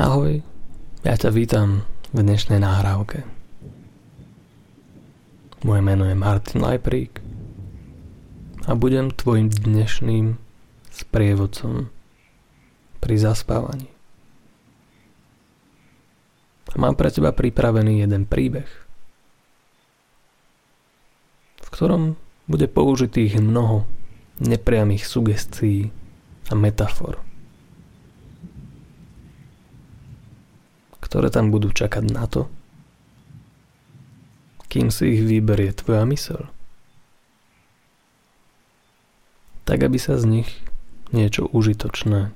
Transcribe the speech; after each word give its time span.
Ahoj, 0.00 0.40
ja 1.04 1.12
ťa 1.12 1.28
vítam 1.28 1.84
v 2.16 2.24
dnešnej 2.24 2.56
nahrávke. 2.56 3.20
Moje 5.60 5.84
meno 5.84 6.08
je 6.08 6.16
Martin 6.16 6.64
Lajprík 6.64 7.20
a 8.64 8.72
budem 8.72 9.12
tvojim 9.12 9.52
dnešným 9.52 10.40
sprievodcom 10.88 11.92
pri 12.96 13.14
zaspávaní. 13.20 13.92
A 16.72 16.80
mám 16.80 16.96
pre 16.96 17.12
teba 17.12 17.36
pripravený 17.36 18.00
jeden 18.00 18.24
príbeh, 18.24 18.72
v 21.60 21.68
ktorom 21.68 22.16
bude 22.48 22.72
použitých 22.72 23.36
mnoho 23.36 23.84
nepriamých 24.40 25.04
sugestií 25.04 25.92
a 26.48 26.56
metafor. 26.56 27.20
Ktoré 31.10 31.26
tam 31.26 31.50
budú 31.50 31.74
čakať 31.74 32.06
na 32.06 32.30
to, 32.30 32.46
kým 34.70 34.94
si 34.94 35.18
ich 35.18 35.26
vyberie 35.26 35.74
tvoja 35.74 36.06
mysel. 36.06 36.46
Tak, 39.66 39.82
aby 39.82 39.98
sa 39.98 40.14
z 40.14 40.30
nich 40.30 40.50
niečo 41.10 41.50
užitočné 41.50 42.30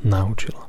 naučila. 0.00 0.64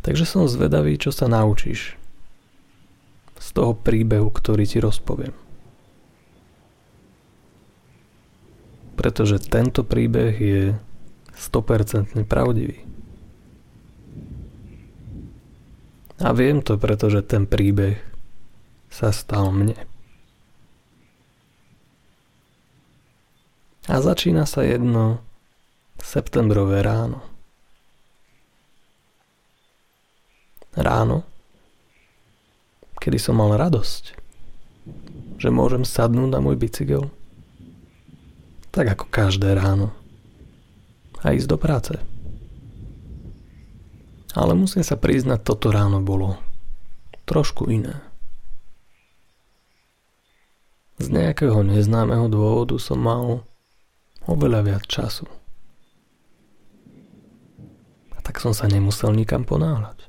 Takže 0.00 0.24
som 0.24 0.48
zvedavý, 0.48 0.96
čo 0.96 1.12
sa 1.12 1.28
naučíš 1.28 2.00
z 3.36 3.48
toho 3.52 3.76
príbehu, 3.76 4.32
ktorý 4.32 4.64
ti 4.64 4.80
rozpoviem. 4.80 5.36
Pretože 8.96 9.36
tento 9.36 9.84
príbeh 9.84 10.34
je 10.40 10.62
100% 11.36 12.24
pravdivý. 12.24 12.91
A 16.22 16.30
viem 16.30 16.62
to, 16.62 16.78
pretože 16.78 17.18
ten 17.26 17.50
príbeh 17.50 17.98
sa 18.86 19.10
stal 19.10 19.50
mne. 19.50 19.74
A 23.90 23.98
začína 23.98 24.46
sa 24.46 24.62
jedno 24.62 25.18
septembrové 25.98 26.86
ráno. 26.86 27.26
Ráno, 30.78 31.26
kedy 33.02 33.18
som 33.18 33.42
mal 33.42 33.58
radosť, 33.58 34.04
že 35.42 35.48
môžem 35.50 35.82
sadnúť 35.82 36.30
na 36.30 36.38
môj 36.38 36.54
bicykel, 36.54 37.10
tak 38.70 38.94
ako 38.94 39.10
každé 39.10 39.58
ráno, 39.58 39.90
a 41.20 41.34
ísť 41.34 41.48
do 41.50 41.58
práce. 41.58 42.11
Ale 44.32 44.56
musím 44.56 44.80
sa 44.80 44.96
priznať, 44.96 45.44
toto 45.44 45.68
ráno 45.68 46.00
bolo 46.00 46.40
trošku 47.28 47.68
iné. 47.68 48.00
Z 50.96 51.12
nejakého 51.12 51.60
neznámeho 51.66 52.32
dôvodu 52.32 52.78
som 52.80 53.00
mal 53.00 53.44
oveľa 54.24 54.60
viac 54.64 54.84
času. 54.88 55.26
A 58.14 58.18
tak 58.24 58.38
som 58.38 58.56
sa 58.56 58.70
nemusel 58.70 59.12
nikam 59.12 59.42
ponáhľať. 59.44 60.08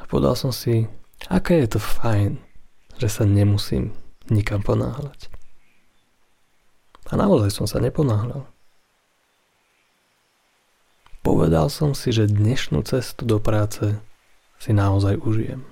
A 0.00 0.06
povedal 0.06 0.38
som 0.38 0.54
si, 0.54 0.86
aké 1.28 1.64
je 1.64 1.76
to 1.76 1.80
fajn, 1.82 2.38
že 2.96 3.08
sa 3.10 3.24
nemusím 3.26 3.92
nikam 4.30 4.62
ponáhľať. 4.62 5.28
A 7.10 7.20
naozaj 7.20 7.52
som 7.52 7.66
sa 7.68 7.82
neponáhľal. 7.82 8.53
Povedal 11.24 11.72
som 11.72 11.96
si, 11.96 12.12
že 12.12 12.28
dnešnú 12.28 12.84
cestu 12.84 13.24
do 13.24 13.40
práce 13.40 13.96
si 14.60 14.76
naozaj 14.76 15.24
užijem. 15.24 15.64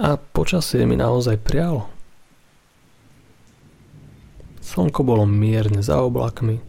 A 0.00 0.16
počasie 0.16 0.88
mi 0.88 0.96
naozaj 0.96 1.36
prialo. 1.36 1.84
Slnko 4.64 5.04
bolo 5.04 5.28
mierne 5.28 5.84
za 5.84 6.00
oblakmi. 6.00 6.64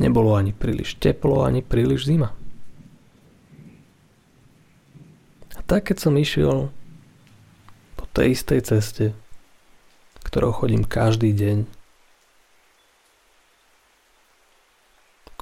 Nebolo 0.00 0.32
ani 0.32 0.56
príliš 0.56 0.96
teplo, 0.96 1.44
ani 1.44 1.60
príliš 1.60 2.08
zima. 2.08 2.32
A 5.52 5.60
tak, 5.68 5.92
keď 5.92 6.08
som 6.08 6.16
išiel 6.16 6.72
po 8.00 8.04
tej 8.16 8.32
istej 8.32 8.64
ceste, 8.64 9.06
ktorou 10.24 10.56
chodím 10.56 10.88
každý 10.88 11.36
deň, 11.36 11.81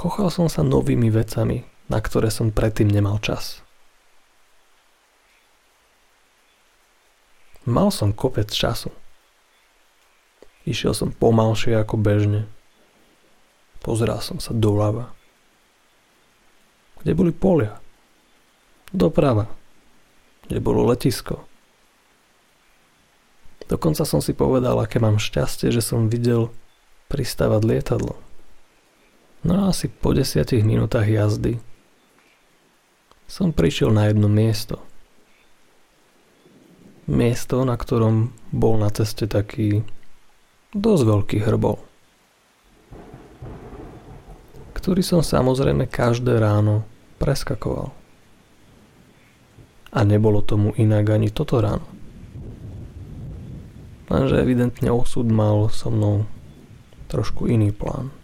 Kochal 0.01 0.33
som 0.33 0.49
sa 0.49 0.65
novými 0.65 1.13
vecami, 1.13 1.69
na 1.93 2.01
ktoré 2.01 2.33
som 2.33 2.49
predtým 2.49 2.89
nemal 2.89 3.21
čas. 3.21 3.61
Mal 7.69 7.93
som 7.93 8.17
kopec 8.17 8.49
času. 8.49 8.89
Išiel 10.65 10.97
som 10.97 11.13
pomalšie 11.13 11.77
ako 11.77 12.01
bežne. 12.01 12.49
Pozeral 13.85 14.25
som 14.25 14.41
sa 14.41 14.57
doľava. 14.57 15.13
Kde 17.05 17.13
boli 17.13 17.37
polia? 17.37 17.77
Doprava. 18.97 19.53
Kde 20.49 20.65
bolo 20.65 20.89
letisko? 20.89 21.45
Dokonca 23.69 24.09
som 24.09 24.25
si 24.25 24.33
povedal, 24.33 24.81
aké 24.81 24.97
mám 24.97 25.21
šťastie, 25.21 25.69
že 25.69 25.85
som 25.85 26.09
videl 26.09 26.49
pristávať 27.13 27.69
lietadlo. 27.69 28.30
No 29.41 29.73
asi 29.73 29.89
po 29.89 30.13
desiatich 30.13 30.61
minútach 30.61 31.09
jazdy 31.09 31.57
som 33.25 33.57
prišiel 33.57 33.89
na 33.89 34.13
jedno 34.13 34.29
miesto. 34.29 34.85
Miesto, 37.09 37.65
na 37.65 37.75
ktorom 37.75 38.37
bol 38.53 38.77
na 38.77 38.93
ceste 38.93 39.25
taký 39.25 39.81
dosť 40.77 41.03
veľký 41.09 41.39
hrbol, 41.43 41.81
ktorý 44.77 45.03
som 45.03 45.25
samozrejme 45.25 45.89
každé 45.89 46.37
ráno 46.39 46.85
preskakoval. 47.19 47.91
A 49.91 50.07
nebolo 50.07 50.45
tomu 50.45 50.71
inak 50.79 51.11
ani 51.11 51.35
toto 51.35 51.59
ráno. 51.59 51.89
Lenže 54.07 54.39
evidentne 54.39 54.91
osud 54.91 55.27
mal 55.27 55.67
so 55.71 55.91
mnou 55.91 56.27
trošku 57.11 57.51
iný 57.51 57.75
plán. 57.75 58.20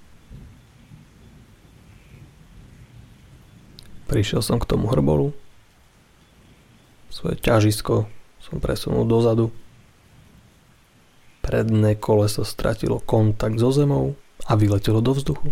Prišiel 4.06 4.38
som 4.42 4.62
k 4.62 4.68
tomu 4.70 4.86
hrbolu. 4.86 5.34
Svoje 7.10 7.34
ťažisko 7.42 8.06
som 8.38 8.62
presunul 8.62 9.02
dozadu. 9.02 9.50
Predné 11.42 11.98
koleso 11.98 12.46
stratilo 12.46 13.02
kontakt 13.02 13.58
so 13.58 13.70
zemou 13.74 14.14
a 14.46 14.54
vyletelo 14.54 15.02
do 15.02 15.14
vzduchu. 15.14 15.50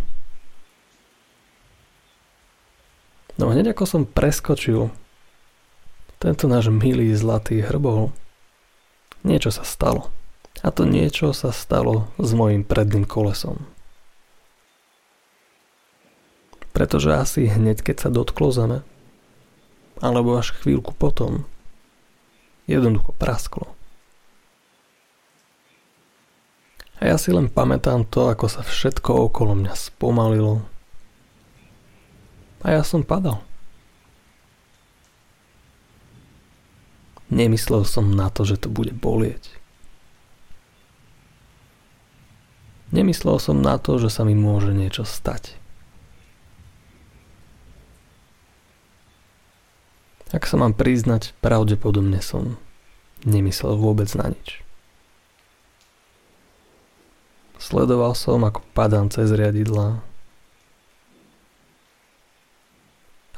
No 3.34 3.50
hneď 3.50 3.74
ako 3.74 3.84
som 3.86 4.02
preskočil 4.06 4.94
tento 6.22 6.46
náš 6.46 6.70
milý 6.70 7.10
zlatý 7.18 7.58
hrbol, 7.58 8.14
niečo 9.26 9.50
sa 9.50 9.66
stalo. 9.66 10.14
A 10.62 10.70
to 10.70 10.86
niečo 10.86 11.34
sa 11.34 11.50
stalo 11.50 12.06
s 12.22 12.30
mojim 12.30 12.62
predným 12.62 13.02
kolesom 13.02 13.73
pretože 16.74 17.14
asi 17.14 17.46
hneď 17.46 17.80
keď 17.86 17.96
sa 18.02 18.08
dotklo 18.10 18.50
zeme, 18.50 18.82
alebo 20.02 20.34
až 20.34 20.50
chvíľku 20.58 20.90
potom, 20.90 21.46
jednoducho 22.66 23.14
prasklo. 23.14 23.70
A 26.98 27.12
ja 27.12 27.16
si 27.20 27.30
len 27.30 27.46
pamätám 27.46 28.02
to, 28.08 28.26
ako 28.26 28.50
sa 28.50 28.66
všetko 28.66 29.30
okolo 29.30 29.54
mňa 29.54 29.74
spomalilo. 29.76 30.66
A 32.64 32.80
ja 32.80 32.82
som 32.82 33.04
padal. 33.04 33.44
Nemyslel 37.28 37.84
som 37.84 38.08
na 38.14 38.32
to, 38.32 38.48
že 38.48 38.56
to 38.56 38.72
bude 38.72 38.94
bolieť. 38.94 39.52
Nemyslel 42.94 43.42
som 43.42 43.58
na 43.58 43.76
to, 43.76 43.98
že 43.98 44.08
sa 44.08 44.22
mi 44.22 44.38
môže 44.38 44.70
niečo 44.70 45.02
stať. 45.02 45.63
Ak 50.34 50.50
sa 50.50 50.58
mám 50.58 50.74
priznať, 50.74 51.30
pravdepodobne 51.38 52.18
som 52.18 52.58
nemyslel 53.22 53.78
vôbec 53.78 54.10
na 54.18 54.34
nič. 54.34 54.66
Sledoval 57.62 58.18
som, 58.18 58.42
ako 58.42 58.66
padám 58.74 59.14
cez 59.14 59.30
riadidla. 59.30 60.02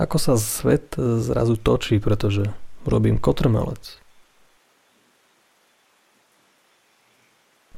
Ako 0.00 0.16
sa 0.16 0.40
svet 0.40 0.96
zrazu 0.96 1.60
točí, 1.60 2.00
pretože 2.00 2.48
robím 2.88 3.20
kotrmelec. 3.20 4.00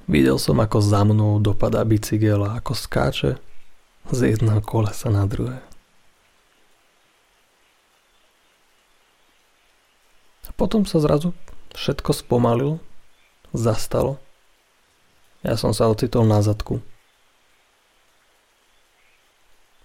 Videl 0.09 0.41
som, 0.41 0.57
ako 0.63 0.79
za 0.81 1.05
mnou 1.05 1.43
dopadá 1.43 1.85
bicykel 1.85 2.41
a 2.47 2.63
ako 2.63 2.73
skáče 2.73 3.37
z 4.09 4.19
jedného 4.33 4.65
kolesa 4.65 5.13
na 5.13 5.29
druhé. 5.29 5.68
Potom 10.59 10.83
sa 10.83 10.99
zrazu 10.99 11.31
všetko 11.79 12.11
spomalilo, 12.11 12.83
zastalo. 13.55 14.19
Ja 15.47 15.55
som 15.55 15.71
sa 15.71 15.87
ocitol 15.87 16.27
na 16.27 16.43
zadku. 16.43 16.83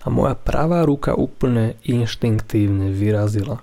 A 0.01 0.09
moja 0.09 0.33
pravá 0.35 0.83
ruka 0.83 1.13
úplne 1.13 1.79
inštinktívne 1.85 2.91
vyrazila 2.91 3.61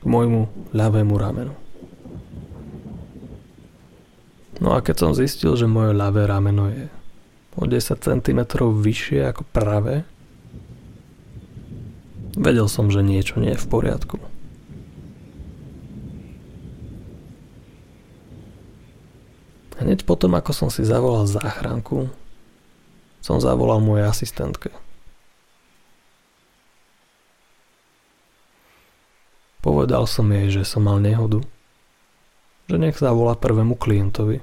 k 0.00 0.04
môjmu 0.04 0.74
ľavému 0.74 1.14
ramenu. 1.16 1.54
No 4.60 4.76
a 4.76 4.84
keď 4.84 4.96
som 4.98 5.16
zistil, 5.16 5.56
že 5.56 5.64
moje 5.64 5.96
ľavé 5.96 6.28
rameno 6.28 6.68
je 6.68 6.92
o 7.56 7.64
10 7.64 7.96
cm 7.96 8.40
vyššie 8.60 9.32
ako 9.32 9.48
pravé, 9.48 10.04
vedel 12.36 12.68
som, 12.68 12.92
že 12.92 13.00
niečo 13.00 13.40
nie 13.40 13.56
je 13.56 13.62
v 13.64 13.70
poriadku. 13.70 14.29
Hneď 19.90 20.06
potom, 20.06 20.38
ako 20.38 20.54
som 20.54 20.68
si 20.70 20.86
zavolal 20.86 21.26
záchranku, 21.26 22.14
som 23.18 23.42
zavolal 23.42 23.82
mojej 23.82 24.06
asistentke. 24.06 24.70
Povedal 29.58 30.06
som 30.06 30.30
jej, 30.30 30.46
že 30.46 30.62
som 30.62 30.86
mal 30.86 31.02
nehodu, 31.02 31.42
že 32.70 32.78
nech 32.78 33.02
zavolá 33.02 33.34
prvému 33.34 33.74
klientovi 33.74 34.38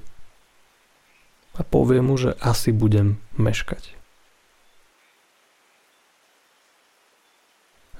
a 1.56 1.64
povie 1.64 2.04
mu, 2.04 2.20
že 2.20 2.36
asi 2.44 2.76
budem 2.76 3.16
meškať. 3.40 3.96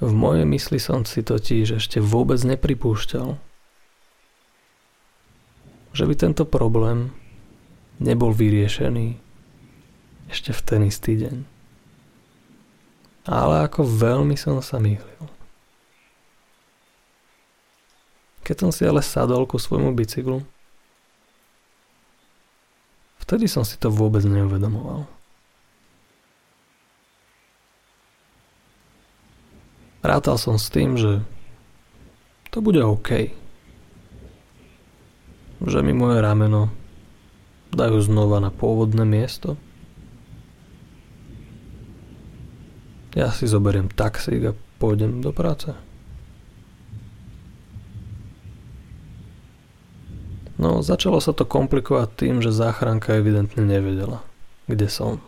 V 0.04 0.12
mojej 0.12 0.44
mysli 0.44 0.84
som 0.84 1.08
si 1.08 1.24
totiž 1.24 1.80
ešte 1.80 2.04
vôbec 2.04 2.44
nepripúšťal, 2.44 3.40
že 5.96 6.04
by 6.04 6.14
tento 6.20 6.44
problém 6.44 7.16
nebol 7.98 8.34
vyriešený 8.34 9.18
ešte 10.30 10.52
v 10.52 10.62
ten 10.62 10.82
istý 10.86 11.18
deň. 11.18 11.38
Ale 13.28 13.68
ako 13.68 13.84
veľmi 13.84 14.40
som 14.40 14.60
sa 14.64 14.80
mýlil. 14.80 15.24
Keď 18.48 18.56
som 18.64 18.72
si 18.72 18.88
ale 18.88 19.04
sadol 19.04 19.44
ku 19.44 19.60
svojmu 19.60 19.92
bicyklu, 19.92 20.40
Vtedy 23.28 23.52
som 23.52 23.68
si 23.68 23.76
to 23.76 23.92
vôbec 23.92 24.24
neuvedomoval. 24.24 25.04
Rátal 30.00 30.40
som 30.40 30.56
s 30.56 30.72
tým, 30.72 30.96
že 30.96 31.20
to 32.56 32.64
bude 32.64 32.80
OK. 32.80 33.36
Že 35.60 35.84
mi 35.84 35.92
moje 35.92 36.24
rameno 36.24 36.72
dajú 37.78 38.02
znova 38.02 38.42
na 38.42 38.50
pôvodné 38.50 39.06
miesto. 39.06 39.54
Ja 43.14 43.30
si 43.30 43.46
zoberiem 43.46 43.90
taxík 43.94 44.50
a 44.50 44.58
pôjdem 44.82 45.22
do 45.22 45.30
práce. 45.30 45.78
No, 50.58 50.82
začalo 50.82 51.22
sa 51.22 51.38
to 51.38 51.46
komplikovať 51.46 52.18
tým, 52.18 52.36
že 52.42 52.50
záchranka 52.50 53.14
evidentne 53.14 53.62
nevedela, 53.62 54.26
kde 54.66 54.90
som. 54.90 55.22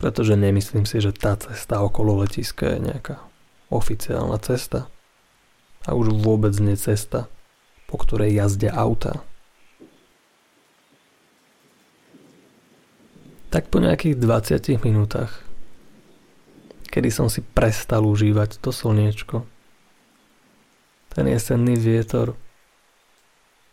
Pretože 0.00 0.36
nemyslím 0.36 0.88
si, 0.88 1.04
že 1.04 1.12
tá 1.12 1.36
cesta 1.36 1.84
okolo 1.84 2.24
letiska 2.24 2.72
je 2.76 2.88
nejaká 2.88 3.20
oficiálna 3.68 4.40
cesta. 4.40 4.88
A 5.84 5.92
už 5.92 6.16
vôbec 6.16 6.56
nie 6.56 6.76
cesta, 6.80 7.28
po 7.86 7.96
ktorej 8.00 8.34
jazdia 8.34 8.72
auta. 8.74 9.22
Tak 13.54 13.70
po 13.70 13.78
nejakých 13.78 14.18
20 14.18 14.82
minútach, 14.82 15.46
kedy 16.90 17.08
som 17.12 17.30
si 17.30 17.38
prestal 17.42 18.02
užívať 18.02 18.58
to 18.58 18.74
slniečko, 18.74 19.46
ten 21.14 21.30
jesenný 21.30 21.78
vietor 21.78 22.34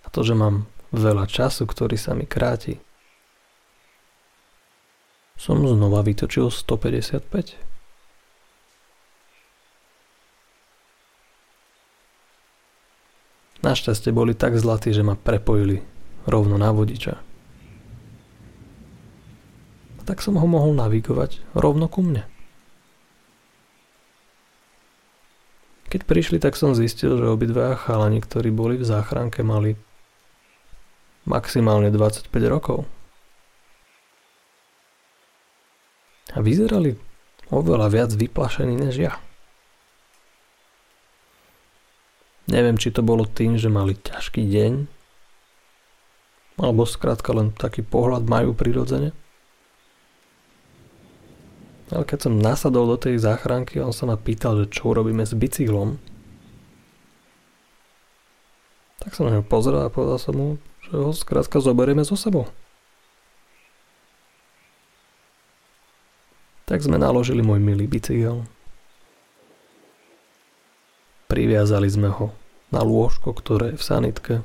a 0.05 0.07
to, 0.13 0.21
že 0.21 0.37
mám 0.37 0.69
veľa 0.93 1.25
času, 1.25 1.65
ktorý 1.65 1.97
sa 1.97 2.13
mi 2.13 2.29
kráti. 2.29 2.77
Som 5.41 5.65
znova 5.65 6.05
vytočil 6.05 6.53
155. 6.53 7.70
Našťastie 13.71 14.11
boli 14.11 14.35
tak 14.35 14.59
zlatí, 14.59 14.91
že 14.91 14.99
ma 14.99 15.15
prepojili 15.15 15.79
rovno 16.27 16.59
na 16.59 16.75
vodiča. 16.75 17.15
A 19.95 20.01
tak 20.03 20.19
som 20.19 20.35
ho 20.35 20.43
mohol 20.43 20.75
navigovať 20.75 21.39
rovno 21.55 21.87
ku 21.87 22.03
mne. 22.03 22.27
Keď 25.87 26.03
prišli, 26.03 26.37
tak 26.43 26.59
som 26.59 26.75
zistil, 26.75 27.15
že 27.15 27.31
obidva 27.31 27.79
chalani, 27.79 28.19
ktorí 28.19 28.51
boli 28.51 28.75
v 28.75 28.83
záchranke, 28.83 29.39
mali 29.39 29.79
maximálne 31.23 31.95
25 31.95 32.27
rokov. 32.51 32.83
A 36.35 36.43
vyzerali 36.43 36.99
oveľa 37.47 37.87
viac 37.87 38.11
vyplašení 38.11 38.75
než 38.75 38.99
ja. 38.99 39.15
Neviem, 42.51 42.75
či 42.75 42.91
to 42.91 42.99
bolo 42.99 43.23
tým, 43.23 43.55
že 43.55 43.71
mali 43.71 43.95
ťažký 43.95 44.43
deň, 44.43 44.73
alebo 46.59 46.83
skrátka 46.83 47.31
len 47.31 47.55
taký 47.55 47.79
pohľad 47.79 48.27
majú 48.27 48.51
prirodzene. 48.51 49.15
Ale 51.95 52.03
keď 52.03 52.27
som 52.27 52.43
nasadol 52.43 52.91
do 52.91 52.99
tej 52.99 53.23
záchranky, 53.23 53.79
on 53.79 53.95
sa 53.95 54.03
ma 54.03 54.19
pýtal, 54.19 54.59
že 54.59 54.67
čo 54.67 54.91
urobíme 54.91 55.23
s 55.23 55.31
bicyklom. 55.31 55.95
Tak 58.99 59.15
som 59.15 59.31
na 59.31 59.39
ňo 59.39 59.47
pozrel 59.47 59.87
a 59.87 59.91
povedal 59.91 60.19
som 60.19 60.35
mu, 60.35 60.47
že 60.83 60.91
ho 60.91 61.15
skrátka 61.15 61.63
zoberieme 61.63 62.03
so 62.03 62.19
sebou. 62.19 62.51
Tak 66.67 66.83
sme 66.83 66.99
naložili 66.99 67.39
môj 67.39 67.63
milý 67.63 67.87
bicykel. 67.87 68.43
Priviazali 71.31 71.87
sme 71.87 72.11
ho 72.11 72.40
na 72.71 72.81
lôžko, 72.81 73.35
ktoré 73.35 73.75
je 73.75 73.79
v 73.79 73.83
sanitke 73.83 74.35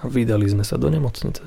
a 0.00 0.02
vydali 0.08 0.48
sme 0.48 0.64
sa 0.64 0.80
do 0.80 0.88
nemocnice. 0.88 1.44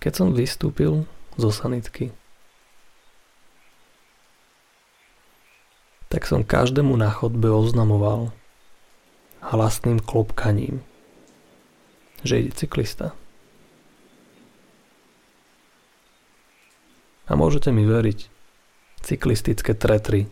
Keď 0.00 0.12
som 0.16 0.32
vystúpil 0.32 1.04
zo 1.36 1.50
sanitky, 1.52 2.14
tak 6.10 6.26
som 6.26 6.42
každému 6.42 6.96
na 6.96 7.12
chodbe 7.12 7.46
oznamoval 7.52 8.34
hlasným 9.44 10.00
klopkaním, 10.00 10.82
že 12.24 12.42
ide 12.42 12.52
cyklista. 12.56 13.12
A 17.30 17.38
môžete 17.38 17.70
mi 17.70 17.86
veriť, 17.86 18.39
cyklistické 19.04 19.72
tretry 19.76 20.28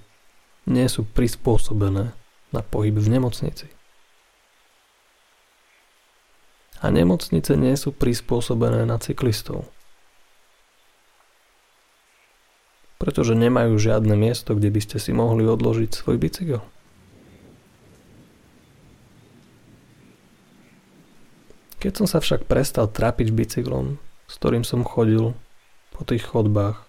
nie 0.69 0.87
sú 0.87 1.05
prispôsobené 1.05 2.13
na 2.53 2.61
pohyb 2.61 2.97
v 2.97 3.09
nemocnici. 3.09 3.69
a 6.79 6.87
nemocnice 6.95 7.59
nie 7.59 7.75
sú 7.75 7.91
prispôsobené 7.91 8.87
na 8.87 9.03
cyklistov. 9.03 9.67
Pretože 12.99 13.39
nemajú 13.39 13.79
žiadne 13.79 14.15
miesto, 14.19 14.59
kde 14.59 14.75
by 14.75 14.81
ste 14.83 14.99
si 14.99 15.15
mohli 15.15 15.47
odložiť 15.47 15.91
svoj 15.95 16.19
bicykel. 16.19 16.63
Keď 21.79 21.93
som 21.95 22.07
sa 22.11 22.19
však 22.19 22.51
prestal 22.51 22.91
trapiť 22.91 23.31
bicyklom, 23.31 24.03
s 24.27 24.35
ktorým 24.35 24.67
som 24.67 24.83
chodil 24.83 25.39
po 25.95 26.03
tých 26.03 26.27
chodbách, 26.27 26.88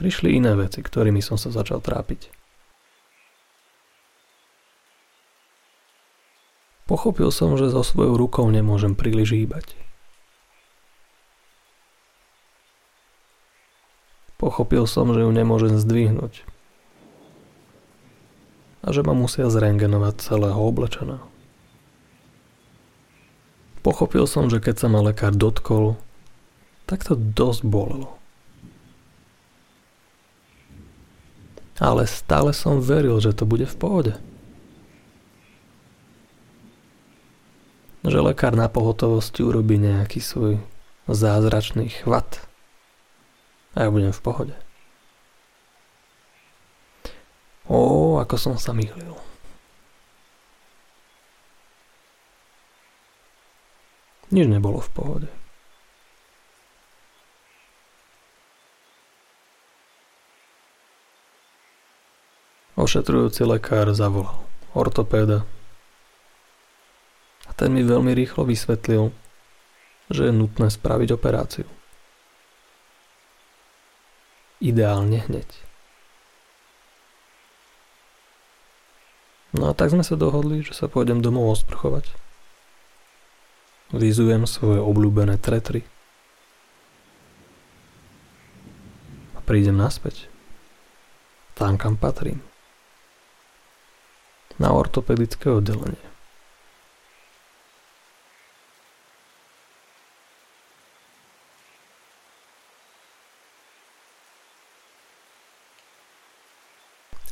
prišli 0.00 0.40
iné 0.40 0.56
veci, 0.56 0.80
ktorými 0.80 1.20
som 1.20 1.36
sa 1.36 1.52
začal 1.52 1.84
trápiť. 1.84 2.32
Pochopil 6.88 7.28
som, 7.28 7.54
že 7.60 7.68
so 7.68 7.84
svojou 7.84 8.16
rukou 8.16 8.48
nemôžem 8.48 8.96
príliš 8.96 9.36
hýbať. 9.36 9.76
Pochopil 14.40 14.88
som, 14.88 15.12
že 15.12 15.20
ju 15.20 15.30
nemôžem 15.30 15.76
zdvihnúť. 15.76 16.48
a 18.80 18.96
že 18.96 19.04
ma 19.04 19.12
musia 19.12 19.44
zrengenovať 19.52 20.24
celého 20.24 20.56
oblečeného. 20.56 21.28
Pochopil 23.84 24.24
som, 24.24 24.48
že 24.48 24.60
keď 24.60 24.76
sa 24.76 24.88
ma 24.88 25.04
lekár 25.04 25.36
dotkol, 25.36 26.00
tak 26.84 27.04
to 27.04 27.16
dosť 27.16 27.60
bolelo. 27.64 28.19
Ale 31.80 32.04
stále 32.04 32.52
som 32.52 32.84
veril, 32.84 33.16
že 33.24 33.32
to 33.32 33.48
bude 33.48 33.64
v 33.64 33.76
pohode. 33.80 34.12
Že 38.04 38.20
lekár 38.20 38.52
na 38.52 38.68
pohotovosti 38.68 39.40
urobí 39.40 39.80
nejaký 39.80 40.20
svoj 40.20 40.60
zázračný 41.08 41.88
chvat 42.04 42.44
a 43.72 43.86
ja 43.86 43.88
budem 43.88 44.12
v 44.12 44.20
pohode. 44.20 44.54
Ó, 47.70 48.18
ako 48.18 48.36
som 48.36 48.54
sa 48.58 48.76
mýlil. 48.76 49.14
Nič 54.30 54.46
nebolo 54.46 54.78
v 54.78 54.90
pohode. 54.94 55.39
Ošetrujúci 62.80 63.44
lekár 63.44 63.92
zavolal 63.92 64.40
ortopéda 64.72 65.44
a 67.44 67.50
ten 67.52 67.76
mi 67.76 67.84
veľmi 67.84 68.16
rýchlo 68.16 68.48
vysvetlil, 68.48 69.12
že 70.08 70.30
je 70.30 70.32
nutné 70.32 70.72
spraviť 70.72 71.12
operáciu. 71.12 71.68
Ideálne 74.64 75.20
hneď. 75.28 75.44
No 79.52 79.68
a 79.68 79.76
tak 79.76 79.92
sme 79.92 80.00
sa 80.00 80.16
dohodli, 80.16 80.64
že 80.64 80.72
sa 80.72 80.88
pôjdem 80.88 81.20
domov 81.20 81.52
osprchovať. 81.60 82.08
Vyzujem 83.92 84.48
svoje 84.48 84.80
obľúbené 84.80 85.36
tretry. 85.36 85.84
A 89.36 89.44
prídem 89.44 89.76
naspäť. 89.76 90.32
Tam, 91.58 91.76
kam 91.76 92.00
patrím. 92.00 92.49
Na 94.60 94.76
ortopedické 94.76 95.48
oddelenie. 95.48 96.10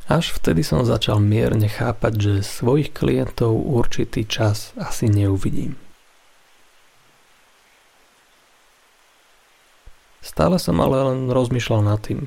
Až 0.09 0.33
vtedy 0.33 0.65
som 0.65 0.81
začal 0.81 1.21
mierne 1.21 1.69
chápať, 1.69 2.13
že 2.17 2.33
svojich 2.41 2.89
klientov 2.97 3.53
určitý 3.61 4.25
čas 4.25 4.73
asi 4.73 5.05
neuvidím. 5.05 5.77
Stále 10.25 10.57
som 10.57 10.81
ale 10.81 11.13
len 11.13 11.29
rozmýšľal 11.29 11.85
nad 11.85 12.01
tým, 12.01 12.25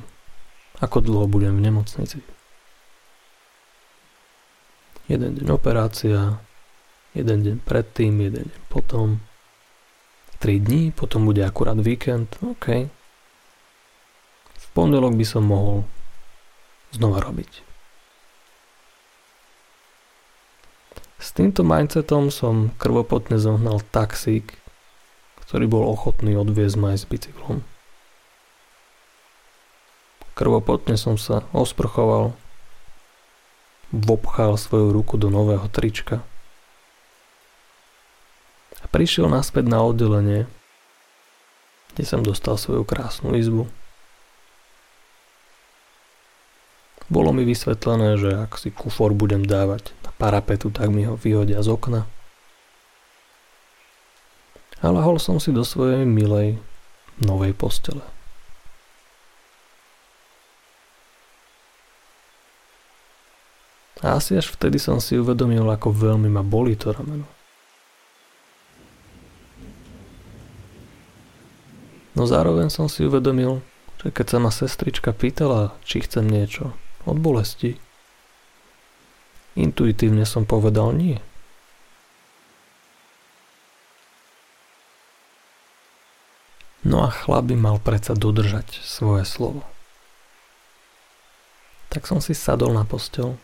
ako 0.79 1.03
dlho 1.03 1.27
budem 1.27 1.59
v 1.59 1.75
nemocnici. 1.75 2.23
Jeden 5.13 5.37
deň 5.37 5.53
operácia, 5.53 6.41
jeden 7.13 7.45
deň 7.45 7.57
predtým, 7.69 8.17
jeden 8.17 8.49
deň 8.49 8.61
potom, 8.73 9.21
tri 10.41 10.57
dní, 10.57 10.89
potom 10.89 11.29
bude 11.29 11.45
akurát 11.45 11.77
víkend, 11.77 12.33
OK. 12.41 12.89
V 14.57 14.67
pondelok 14.73 15.13
by 15.13 15.27
som 15.29 15.45
mohol 15.45 15.85
znova 16.97 17.21
robiť. 17.21 17.61
S 21.21 21.29
týmto 21.37 21.61
mindsetom 21.61 22.33
som 22.33 22.73
krvopotne 22.81 23.37
zohnal 23.37 23.85
taxík, 23.93 24.57
ktorý 25.45 25.69
bol 25.69 25.85
ochotný 25.93 26.41
odviezť 26.41 26.77
ma 26.81 26.97
aj 26.97 27.05
s 27.05 27.07
bicyklom. 27.13 27.61
Krvopotne 30.33 30.97
som 30.97 31.21
sa 31.21 31.45
osprchoval, 31.53 32.33
vopchal 33.93 34.57
svoju 34.57 34.91
ruku 34.91 35.21
do 35.21 35.29
nového 35.29 35.69
trička 35.69 36.25
a 38.81 38.87
prišiel 38.89 39.29
naspäť 39.29 39.69
na 39.69 39.85
oddelenie, 39.85 40.49
kde 41.93 42.05
som 42.09 42.25
dostal 42.25 42.57
svoju 42.57 42.83
krásnu 42.89 43.37
izbu. 43.37 43.69
Bolo 47.13 47.37
mi 47.37 47.45
vysvetlené, 47.45 48.17
že 48.17 48.31
ak 48.49 48.57
si 48.57 48.73
kufor 48.73 49.13
budem 49.13 49.45
dávať 49.45 49.93
na 50.01 50.11
parapetu, 50.17 50.73
tak 50.73 50.89
mi 50.89 51.05
ho 51.05 51.21
vyhodia 51.21 51.61
z 51.61 51.69
okna. 51.69 52.09
A 54.81 54.89
lahol 54.89 55.21
som 55.21 55.37
si 55.37 55.53
do 55.53 55.63
svojej 55.63 56.09
milej 56.09 56.57
novej 57.21 57.53
postele. 57.53 58.03
A 64.03 64.19
asi 64.19 64.35
až 64.35 64.51
vtedy 64.51 64.83
som 64.83 64.99
si 64.99 65.15
uvedomil, 65.15 65.63
ako 65.71 65.95
veľmi 65.95 66.27
ma 66.27 66.43
bolí 66.43 66.75
to 66.75 66.91
rameno. 66.91 67.25
No 72.13 72.27
zároveň 72.27 72.69
som 72.69 72.91
si 72.91 73.07
uvedomil, 73.07 73.63
že 74.03 74.11
keď 74.11 74.27
sa 74.27 74.39
ma 74.43 74.51
sestrička 74.51 75.15
pýtala, 75.15 75.79
či 75.87 76.03
chcem 76.03 76.27
niečo, 76.27 76.75
od 77.07 77.17
bolesti. 77.23 77.79
Intuitívne 79.55 80.27
som 80.27 80.43
povedal 80.43 80.93
nie. 80.93 81.23
No 86.83 87.07
a 87.07 87.15
chlap 87.15 87.47
by 87.47 87.55
mal 87.55 87.77
predsa 87.79 88.19
dodržať 88.19 88.83
svoje 88.83 89.23
slovo. 89.23 89.63
Tak 91.95 92.11
som 92.11 92.19
si 92.19 92.35
sadol 92.35 92.75
na 92.75 92.83
postel. 92.83 93.39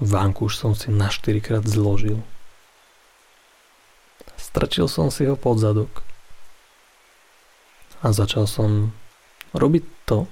Už 0.00 0.56
som 0.56 0.72
si 0.72 0.88
na 0.88 1.12
4 1.12 1.44
krát 1.44 1.64
zložil. 1.68 2.24
Strčil 4.40 4.88
som 4.88 5.12
si 5.12 5.28
ho 5.28 5.36
pod 5.36 5.60
zadok. 5.60 6.00
A 8.00 8.16
začal 8.16 8.48
som 8.48 8.96
robiť 9.52 9.84
to, 10.08 10.24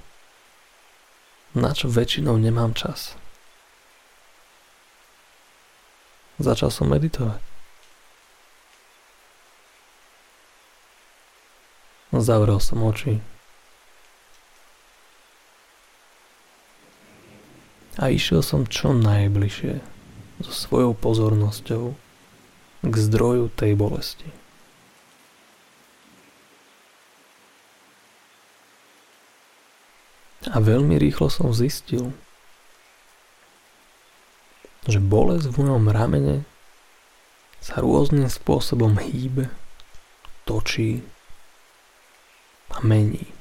na 1.53 1.69
čo 1.77 1.85
väčšinou 1.85 2.41
nemám 2.41 2.73
čas. 2.73 3.13
Začal 6.41 6.73
som 6.73 6.89
meditovať. 6.89 7.41
Zavrel 12.09 12.57
som 12.57 12.81
oči. 12.81 13.21
A 17.97 18.13
išiel 18.13 18.45
som 18.45 18.69
čo 18.69 18.93
najbližšie 18.93 19.73
so 20.45 20.51
svojou 20.53 20.93
pozornosťou 20.93 21.97
k 22.85 22.93
zdroju 22.93 23.49
tej 23.57 23.73
bolesti. 23.75 24.29
A 30.49 30.57
veľmi 30.57 30.95
rýchlo 30.95 31.27
som 31.27 31.51
zistil, 31.51 32.15
že 34.87 34.97
bolesť 34.97 35.51
v 35.51 35.55
mojom 35.61 35.85
ramene 35.91 36.47
sa 37.59 37.83
rôznym 37.83 38.25
spôsobom 38.31 38.97
hýbe, 38.97 39.51
točí 40.47 41.03
a 42.71 42.79
mení. 42.81 43.38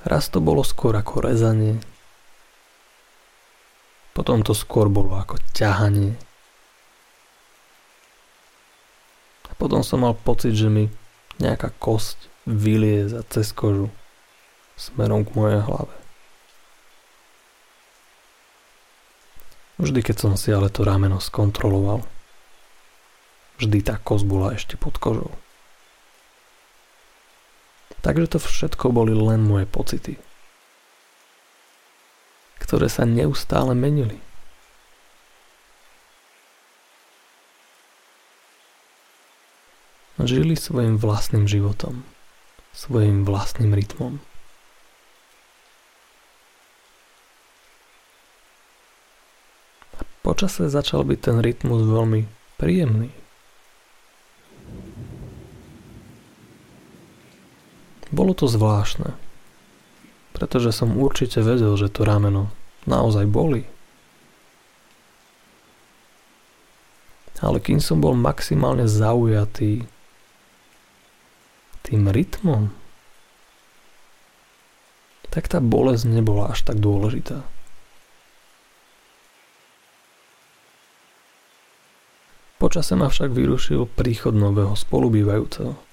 Raz 0.00 0.32
to 0.32 0.40
bolo 0.40 0.64
skôr 0.64 0.96
ako 0.96 1.20
rezanie, 1.20 1.76
potom 4.16 4.40
to 4.40 4.56
skôr 4.56 4.88
bolo 4.88 5.16
ako 5.16 5.36
ťahanie. 5.52 6.16
A 9.48 9.52
potom 9.60 9.84
som 9.84 10.02
mal 10.02 10.16
pocit, 10.16 10.56
že 10.56 10.72
mi 10.72 10.88
nejaká 11.40 11.72
kosť 11.76 12.28
vylieza 12.48 13.24
cez 13.28 13.52
kožu 13.52 13.92
smerom 14.76 15.28
k 15.28 15.36
mojej 15.36 15.60
hlave. 15.60 15.94
Vždy, 19.80 20.00
keď 20.04 20.16
som 20.16 20.32
si 20.36 20.52
ale 20.52 20.68
to 20.68 20.84
rameno 20.84 21.16
skontroloval, 21.20 22.04
vždy 23.56 23.80
tá 23.80 23.96
kosť 23.96 24.24
bola 24.28 24.52
ešte 24.52 24.76
pod 24.76 25.00
kožou. 25.00 25.32
Takže 28.00 28.36
to 28.36 28.38
všetko 28.40 28.96
boli 28.96 29.12
len 29.12 29.44
moje 29.44 29.68
pocity, 29.68 30.16
ktoré 32.64 32.88
sa 32.88 33.04
neustále 33.04 33.76
menili. 33.76 34.16
Žili 40.20 40.52
svojim 40.52 41.00
vlastným 41.00 41.48
životom, 41.48 42.04
svojim 42.76 43.24
vlastným 43.24 43.72
rytmom. 43.72 44.20
počase 50.30 50.70
začal 50.70 51.04
byť 51.04 51.18
ten 51.18 51.36
rytmus 51.42 51.84
veľmi 51.84 52.24
príjemný. 52.54 53.19
Bolo 58.20 58.36
to 58.36 58.44
zvláštne, 58.52 59.16
pretože 60.36 60.76
som 60.76 60.92
určite 61.00 61.40
vedel, 61.40 61.72
že 61.80 61.88
to 61.88 62.04
rameno 62.04 62.52
naozaj 62.84 63.24
boli. 63.24 63.64
Ale 67.40 67.64
kým 67.64 67.80
som 67.80 68.04
bol 68.04 68.12
maximálne 68.12 68.84
zaujatý 68.84 69.88
tým 71.80 72.12
rytmom, 72.12 72.68
tak 75.32 75.48
tá 75.48 75.64
bolesť 75.64 76.04
nebola 76.12 76.52
až 76.52 76.68
tak 76.68 76.76
dôležitá. 76.76 77.40
Počase 82.60 82.92
ma 83.00 83.08
však 83.08 83.32
vyrušil 83.32 83.88
príchod 83.88 84.36
nového 84.36 84.76
spolubývajúceho. 84.76 85.88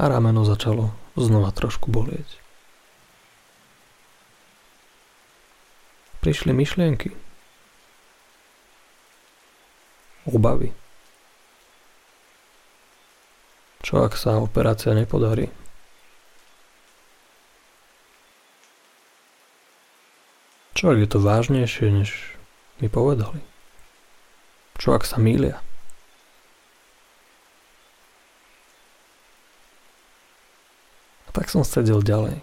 A 0.00 0.08
rameno 0.08 0.44
začalo 0.44 0.94
znova 1.16 1.52
trošku 1.52 1.92
bolieť. 1.92 2.40
Prišli 6.22 6.54
myšlienky. 6.54 7.10
Obavy. 10.22 10.70
Čo 13.82 14.06
ak 14.06 14.14
sa 14.14 14.38
operácia 14.38 14.94
nepodarí? 14.94 15.50
Čo 20.78 20.94
ak 20.94 20.98
je 21.02 21.08
to 21.10 21.18
vážnejšie, 21.18 21.86
než 21.90 22.10
mi 22.78 22.86
povedali? 22.86 23.42
Čo 24.78 24.94
ak 24.94 25.02
sa 25.02 25.18
mýlia? 25.18 25.58
Tak 31.42 31.50
som 31.50 31.66
sedel 31.66 31.98
ďalej. 32.06 32.38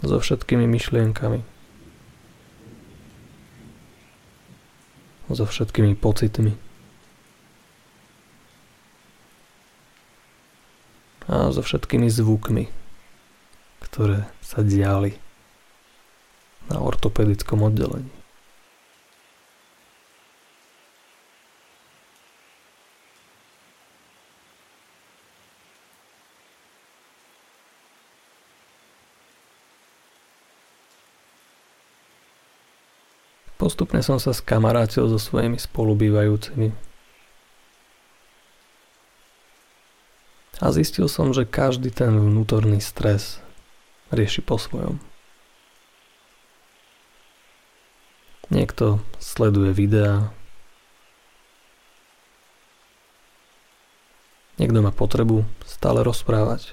So 0.00 0.16
všetkými 0.16 0.64
myšlienkami. 0.64 1.44
So 5.28 5.44
všetkými 5.44 5.92
pocitmi. 6.00 6.56
A 11.28 11.52
so 11.52 11.60
všetkými 11.60 12.08
zvukmi 12.08 12.80
ktoré 13.90 14.30
sa 14.38 14.62
diali 14.62 15.18
na 16.70 16.78
ortopedickom 16.78 17.66
oddelení. 17.66 18.19
Postupne 33.60 34.00
som 34.00 34.16
sa 34.16 34.32
skamarátil 34.32 35.04
so 35.04 35.20
svojimi 35.20 35.60
spolubývajúcimi. 35.60 36.72
A 40.64 40.72
zistil 40.72 41.12
som, 41.12 41.36
že 41.36 41.44
každý 41.44 41.92
ten 41.92 42.08
vnútorný 42.16 42.80
stres 42.80 43.44
rieši 44.08 44.40
po 44.40 44.56
svojom. 44.56 44.96
Niekto 48.48 49.04
sleduje 49.20 49.76
videá, 49.76 50.32
niekto 54.56 54.80
má 54.80 54.88
potrebu 54.88 55.44
stále 55.68 56.00
rozprávať. 56.00 56.72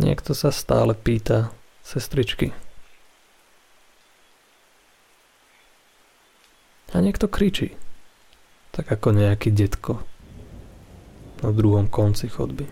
Niekto 0.00 0.32
sa 0.32 0.48
stále 0.48 0.96
pýta 0.96 1.52
sestričky. 1.84 2.56
A 6.90 6.98
niekto 6.98 7.30
kričí, 7.30 7.78
tak 8.74 8.90
ako 8.90 9.14
nejaký 9.14 9.54
detko 9.54 10.02
na 11.40 11.54
druhom 11.54 11.86
konci 11.86 12.26
chodby. 12.26 12.66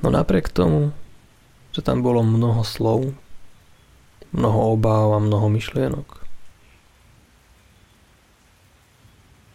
No 0.00 0.08
napriek 0.08 0.48
tomu, 0.50 0.96
že 1.70 1.84
tam 1.84 2.00
bolo 2.00 2.24
mnoho 2.24 2.64
slov, 2.64 3.12
mnoho 4.32 4.60
obáv 4.74 5.16
a 5.16 5.18
mnoho 5.22 5.46
myšlienok. 5.52 6.24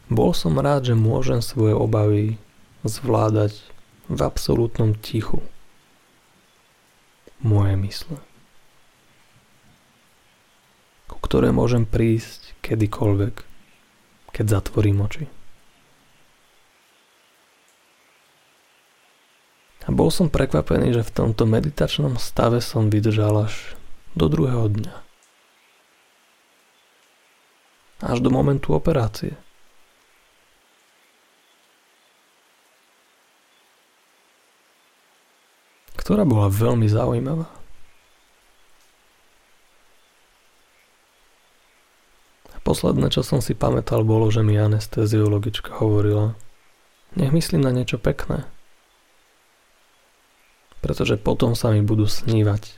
Bol 0.05 0.31
som 0.37 0.61
rád, 0.61 0.93
že 0.93 0.95
môžem 0.95 1.41
svoje 1.41 1.73
obavy 1.73 2.37
zvládať 2.85 3.57
v 4.05 4.19
absolútnom 4.21 4.93
tichu. 4.93 5.41
Moje 7.41 7.73
mysle. 7.81 8.17
Ktoré 11.25 11.49
môžem 11.49 11.89
prísť 11.89 12.53
kedykoľvek, 12.61 13.35
keď 14.29 14.45
zatvorím 14.45 15.01
oči. 15.01 15.25
A 19.85 19.93
bol 19.93 20.13
som 20.13 20.29
prekvapený, 20.29 20.93
že 20.93 21.01
v 21.01 21.13
tomto 21.13 21.49
meditačnom 21.49 22.21
stave 22.21 22.61
som 22.61 22.93
vydržal 22.93 23.49
až 23.49 23.73
do 24.13 24.29
druhého 24.29 24.69
dňa. 24.69 24.95
Až 28.05 28.21
do 28.21 28.29
momentu 28.29 28.77
operácie. 28.77 29.33
Ktorá 35.97 36.21
bola 36.21 36.53
veľmi 36.53 36.85
zaujímavá. 36.85 37.64
Posledné, 42.65 43.13
čo 43.13 43.21
som 43.21 43.39
si 43.45 43.53
pamätal, 43.53 44.01
bolo, 44.01 44.33
že 44.33 44.41
mi 44.41 44.57
anesteziologička 44.57 45.77
hovorila, 45.77 46.33
nech 47.13 47.29
myslím 47.29 47.61
na 47.61 47.69
niečo 47.69 48.01
pekné 48.01 48.49
pretože 50.85 51.17
potom 51.17 51.57
sa 51.57 51.73
mi 51.73 51.81
budú 51.81 52.05
snívať 52.05 52.77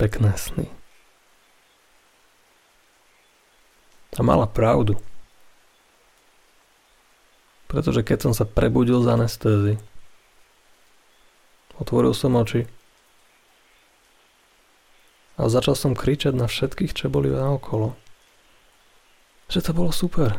pekné 0.00 0.32
sny. 0.40 0.72
A 4.16 4.24
mala 4.24 4.48
pravdu. 4.48 4.96
Pretože 7.68 8.00
keď 8.00 8.18
som 8.24 8.32
sa 8.32 8.48
prebudil 8.48 9.04
z 9.04 9.12
anestézy, 9.12 9.74
otvoril 11.76 12.16
som 12.16 12.32
oči 12.40 12.64
a 15.36 15.52
začal 15.52 15.76
som 15.76 15.92
kričať 15.92 16.32
na 16.32 16.48
všetkých, 16.48 16.96
čo 16.96 17.12
boli 17.12 17.28
okolo. 17.36 17.92
Že 19.46 19.60
to 19.62 19.70
bolo 19.72 19.90
super. 19.94 20.38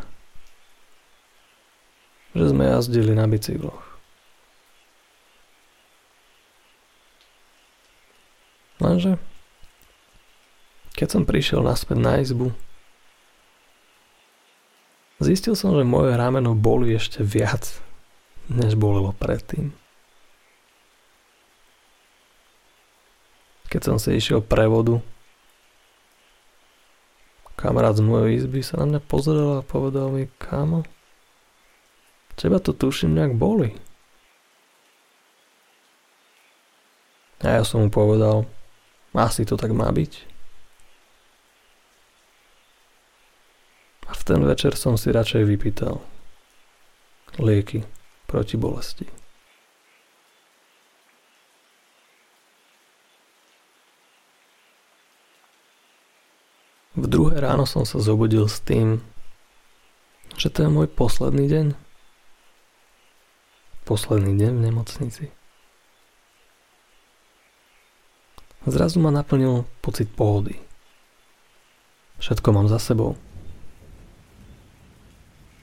Že 2.36 2.52
sme 2.52 2.64
jazdili 2.68 3.12
na 3.16 3.24
bicykloch. 3.24 3.82
Lenže 8.78 9.18
keď 10.98 11.08
som 11.14 11.22
prišiel 11.22 11.62
naspäť 11.62 11.98
na 12.02 12.18
izbu, 12.18 12.50
zistil 15.22 15.54
som, 15.54 15.78
že 15.78 15.86
moje 15.86 16.18
rameno 16.18 16.58
boli 16.58 16.90
ešte 16.90 17.22
viac, 17.22 17.78
než 18.50 18.74
bolelo 18.74 19.14
predtým. 19.14 19.70
Keď 23.70 23.82
som 23.86 23.96
si 24.02 24.18
išiel 24.18 24.42
prevodu, 24.42 24.98
kamarát 27.58 27.98
z 27.98 28.06
mojej 28.06 28.38
izby 28.38 28.62
sa 28.62 28.78
na 28.78 28.86
mňa 28.86 29.00
pozrel 29.02 29.58
a 29.58 29.66
povedal 29.66 30.14
mi, 30.14 30.30
kámo, 30.38 30.86
teba 32.38 32.62
to 32.62 32.70
tuším 32.70 33.18
nejak 33.18 33.34
boli. 33.34 33.74
A 37.42 37.58
ja 37.58 37.62
som 37.66 37.82
mu 37.82 37.90
povedal, 37.90 38.46
asi 39.18 39.42
to 39.42 39.58
tak 39.58 39.74
má 39.74 39.90
byť. 39.90 40.12
A 44.06 44.14
v 44.14 44.22
ten 44.22 44.40
večer 44.46 44.78
som 44.78 44.94
si 44.94 45.10
radšej 45.10 45.42
vypýtal 45.42 45.98
lieky 47.42 47.82
proti 48.30 48.54
bolesti. 48.54 49.17
V 56.98 57.06
druhé 57.06 57.38
ráno 57.38 57.62
som 57.62 57.86
sa 57.86 58.02
zobudil 58.02 58.50
s 58.50 58.58
tým, 58.58 58.98
že 60.34 60.50
to 60.50 60.66
je 60.66 60.70
môj 60.70 60.90
posledný 60.90 61.46
deň 61.46 61.66
posledný 63.88 64.36
deň 64.36 64.52
v 64.52 64.64
nemocnici. 64.68 65.24
Zrazu 68.68 69.00
ma 69.00 69.08
naplnil 69.08 69.64
pocit 69.80 70.12
pohody. 70.12 70.60
Všetko 72.20 72.52
mám 72.52 72.68
za 72.68 72.76
sebou. 72.76 73.16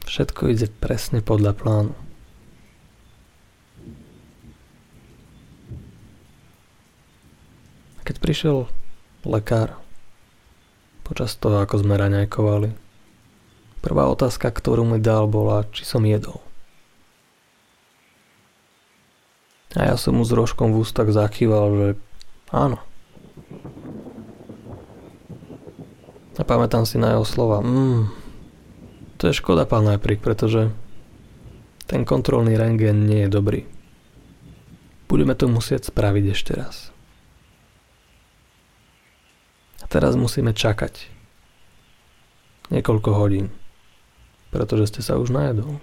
Všetko 0.10 0.50
ide 0.50 0.74
presne 0.82 1.22
podľa 1.22 1.54
plánu. 1.54 1.94
Keď 8.10 8.16
prišiel 8.18 8.66
lekár, 9.22 9.78
počas 11.06 11.38
toho, 11.38 11.62
ako 11.62 11.86
sme 11.86 12.02
raňajkovali, 12.02 12.74
prvá 13.86 14.10
otázka, 14.10 14.50
ktorú 14.50 14.82
mi 14.82 14.98
dal, 14.98 15.30
bola, 15.30 15.70
či 15.70 15.86
som 15.86 16.02
jedol. 16.02 16.42
A 19.78 19.94
ja 19.94 19.96
som 20.02 20.18
mu 20.18 20.26
s 20.26 20.34
rožkom 20.34 20.74
v 20.74 20.82
ústach 20.82 21.06
zakýval, 21.14 21.66
že 21.78 21.88
áno. 22.50 22.82
A 26.36 26.42
pamätám 26.42 26.90
si 26.90 26.98
na 26.98 27.14
jeho 27.16 27.28
slova. 27.28 27.62
Mm, 27.62 28.10
to 29.22 29.30
je 29.30 29.38
škoda, 29.38 29.68
pán 29.68 29.86
Najprik, 29.86 30.20
pretože 30.24 30.74
ten 31.86 32.02
kontrolný 32.08 32.58
rengen 32.58 33.06
nie 33.06 33.28
je 33.28 33.30
dobrý. 33.30 33.62
Budeme 35.06 35.38
to 35.38 35.46
musieť 35.46 35.94
spraviť 35.94 36.26
ešte 36.34 36.52
raz. 36.58 36.95
A 39.86 39.90
teraz 39.94 40.18
musíme 40.18 40.50
čakať. 40.50 41.14
Niekoľko 42.74 43.10
hodín. 43.14 43.54
Pretože 44.50 44.90
ste 44.90 45.02
sa 45.06 45.22
už 45.22 45.30
najedol. 45.30 45.78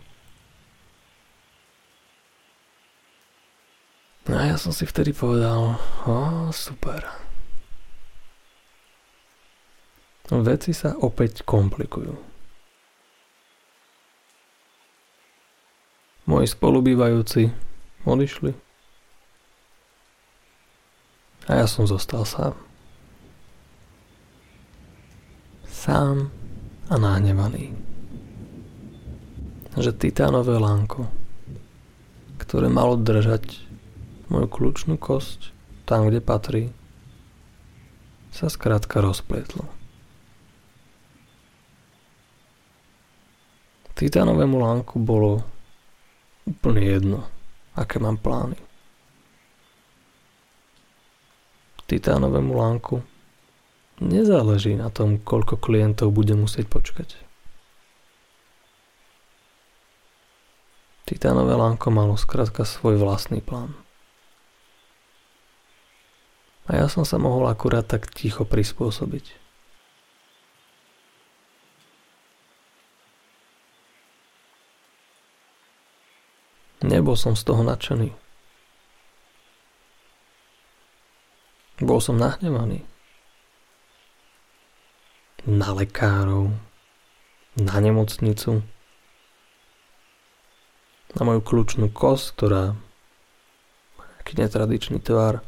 No 4.26 4.34
a 4.34 4.50
ja 4.50 4.58
som 4.58 4.74
si 4.74 4.82
vtedy 4.82 5.14
povedal, 5.14 5.78
o, 6.02 6.50
super. 6.50 7.06
veci 10.42 10.74
sa 10.74 10.98
opäť 10.98 11.46
komplikujú. 11.46 12.16
Moji 16.26 16.46
spolubývajúci 16.48 17.52
odišli 18.08 18.56
a 21.50 21.52
ja 21.60 21.66
som 21.66 21.84
zostal 21.84 22.22
sám. 22.22 22.71
Sám 25.82 26.30
a 26.86 26.94
nahnevaný. 26.94 27.74
Že 29.74 29.90
titánové 29.98 30.54
lánko, 30.54 31.10
ktoré 32.38 32.70
malo 32.70 32.94
držať 32.94 33.66
moju 34.30 34.46
kľúčnú 34.46 34.94
kosť 34.94 35.50
tam, 35.82 36.06
kde 36.06 36.22
patrí, 36.22 36.62
sa 38.30 38.46
skrátka 38.46 39.02
rozplietlo. 39.02 39.66
Titánovému 43.98 44.62
lánku 44.62 45.02
bolo 45.02 45.42
úplne 46.46 46.86
jedno, 46.86 47.26
aké 47.74 47.98
mám 47.98 48.22
plány. 48.22 48.54
Titánovému 51.90 52.54
lánku 52.54 53.02
nezáleží 54.02 54.74
na 54.74 54.90
tom, 54.90 55.22
koľko 55.22 55.56
klientov 55.56 56.10
bude 56.10 56.34
musieť 56.34 56.66
počkať. 56.66 57.14
Titánové 61.06 61.54
lánko 61.54 61.92
malo 61.92 62.18
skrátka 62.18 62.66
svoj 62.66 62.98
vlastný 62.98 63.44
plán. 63.44 63.74
A 66.70 66.78
ja 66.78 66.86
som 66.86 67.02
sa 67.02 67.18
mohol 67.18 67.50
akurát 67.50 67.84
tak 67.84 68.06
ticho 68.10 68.46
prispôsobiť. 68.46 69.42
Nebol 76.82 77.14
som 77.14 77.38
z 77.38 77.42
toho 77.46 77.62
nadšený. 77.62 78.10
Bol 81.82 81.98
som 81.98 82.18
nahnevaný. 82.18 82.91
Na 85.42 85.74
lekárov, 85.74 86.54
na 87.58 87.76
nemocnicu, 87.82 88.62
na 91.12 91.22
moju 91.26 91.40
kľúčnú 91.42 91.90
kosť, 91.90 92.26
ktorá 92.38 92.62
aký 94.22 94.38
netradičný 94.38 95.02
tvár. 95.02 95.42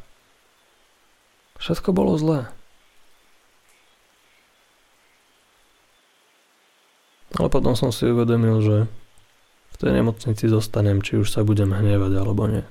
Všetko 1.63 1.95
bolo 1.95 2.19
zlé. 2.19 2.51
Ale 7.39 7.49
potom 7.51 7.79
som 7.79 7.95
si 7.95 8.07
uvedomil, 8.11 8.59
že 8.63 8.77
v 9.75 9.77
tej 9.79 9.91
nemocnici 10.03 10.47
zostanem, 10.47 11.03
či 11.03 11.19
už 11.19 11.31
sa 11.31 11.43
budem 11.43 11.71
hnevať 11.71 12.13
alebo 12.15 12.47
nie. 12.47 12.67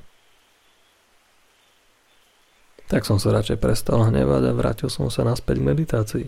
Tak 2.88 3.08
som 3.08 3.18
sa 3.18 3.34
radšej 3.34 3.60
prestal 3.60 4.06
hnevať 4.08 4.52
a 4.52 4.56
vrátil 4.56 4.88
som 4.92 5.08
sa 5.08 5.26
naspäť 5.26 5.60
k 5.60 5.68
meditácii. 5.68 6.28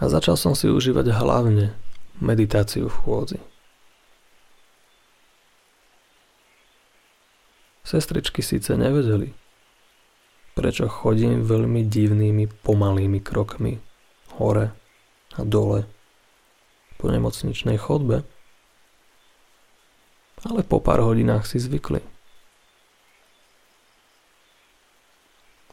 A 0.00 0.08
začal 0.08 0.40
som 0.40 0.56
si 0.56 0.64
užívať 0.64 1.12
hlavne 1.12 1.76
meditáciu 2.24 2.88
v 2.88 2.98
chôdzi. 3.04 3.38
Sestričky 7.84 8.40
síce 8.40 8.72
nevedeli, 8.80 9.36
prečo 10.56 10.88
chodím 10.88 11.44
veľmi 11.44 11.84
divnými 11.84 12.48
pomalými 12.64 13.20
krokmi 13.20 13.82
hore 14.38 14.72
a 15.36 15.40
dole 15.42 15.84
po 16.96 17.10
nemocničnej 17.10 17.76
chodbe. 17.76 18.22
Ale 20.40 20.64
po 20.64 20.80
pár 20.80 21.04
hodinách 21.04 21.44
si 21.44 21.60
zvykli. 21.60 22.00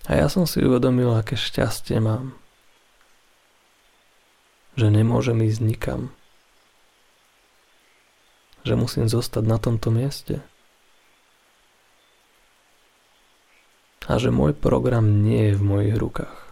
A 0.08 0.16
ja 0.16 0.28
som 0.32 0.48
si 0.48 0.64
uvedomil, 0.64 1.12
aké 1.16 1.36
šťastie 1.36 2.00
mám. 2.00 2.36
Že 4.78 4.94
nemôžem 4.94 5.42
ísť 5.42 5.62
nikam. 5.66 6.14
Že 8.62 8.78
musím 8.78 9.06
zostať 9.10 9.44
na 9.44 9.58
tomto 9.58 9.90
mieste. 9.90 10.46
A 14.08 14.22
že 14.22 14.32
môj 14.32 14.56
program 14.56 15.26
nie 15.26 15.52
je 15.52 15.54
v 15.58 15.64
mojich 15.66 15.96
rukách. 15.98 16.48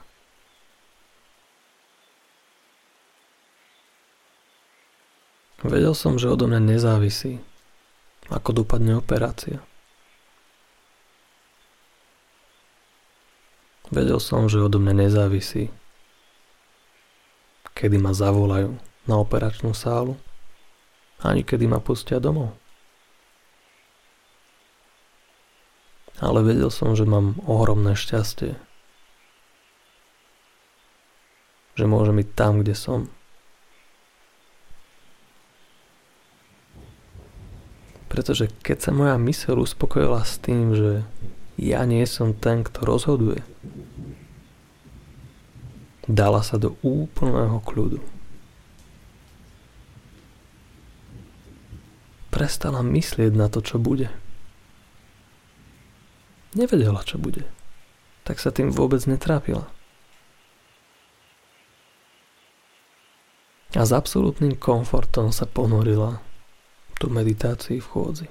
Vedel 5.66 5.98
som, 5.98 6.22
že 6.22 6.30
odo 6.30 6.46
mňa 6.46 6.62
nezávisí, 6.62 7.42
ako 8.30 8.62
dopadne 8.62 9.02
operácia. 9.02 9.66
Vedel 13.90 14.22
som, 14.22 14.46
že 14.46 14.62
odo 14.62 14.78
mňa 14.78 15.10
nezávisí, 15.10 15.74
kedy 17.74 17.98
ma 17.98 18.14
zavolajú 18.14 18.78
na 19.10 19.16
operačnú 19.18 19.74
sálu, 19.74 20.20
ani 21.24 21.42
kedy 21.42 21.66
ma 21.66 21.82
pustia 21.82 22.22
domov. 22.22 22.54
Ale 26.24 26.44
vedel 26.46 26.72
som, 26.72 26.96
že 26.96 27.04
mám 27.04 27.36
ohromné 27.44 27.92
šťastie. 27.98 28.56
Že 31.76 31.86
môžem 31.92 32.16
byť 32.24 32.30
tam, 32.40 32.64
kde 32.64 32.72
som. 32.72 33.12
Pretože 38.08 38.48
keď 38.64 38.78
sa 38.80 38.92
moja 38.96 39.20
myseľ 39.20 39.68
uspokojila 39.68 40.24
s 40.24 40.40
tým, 40.40 40.72
že 40.72 41.04
ja 41.60 41.84
nie 41.84 42.08
som 42.08 42.32
ten, 42.32 42.64
kto 42.64 42.88
rozhoduje, 42.88 43.44
dala 46.06 46.46
sa 46.46 46.62
do 46.62 46.78
úplného 46.86 47.62
kľudu. 47.66 48.02
Prestala 52.30 52.84
myslieť 52.84 53.32
na 53.32 53.48
to, 53.48 53.64
čo 53.64 53.80
bude. 53.80 54.12
Nevedela, 56.56 57.04
čo 57.04 57.16
bude. 57.20 57.48
Tak 58.24 58.40
sa 58.40 58.52
tým 58.52 58.72
vôbec 58.72 59.04
netrápila. 59.08 59.68
A 63.76 63.84
s 63.84 63.92
absolútnym 63.92 64.56
komfortom 64.56 65.36
sa 65.36 65.44
ponorila 65.44 66.24
do 66.96 67.08
meditácii 67.12 67.84
v 67.84 67.88
chôdzi. 67.92 68.28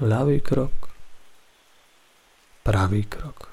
Ľavý 0.00 0.40
krok, 0.40 0.72
pravý 2.64 3.04
krok, 3.04 3.52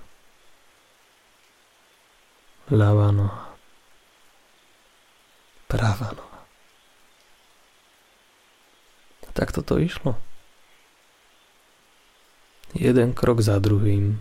ľavá 2.67 3.11
noha, 3.15 3.55
pravá 5.71 6.11
noha. 6.11 6.41
A 9.27 9.29
tak 9.31 9.55
toto 9.55 9.79
išlo. 9.79 10.19
Jeden 12.75 13.15
krok 13.15 13.39
za 13.39 13.57
druhým. 13.63 14.19